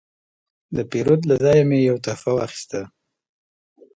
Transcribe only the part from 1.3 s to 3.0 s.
ځایه مې یو تحفه واخیسته.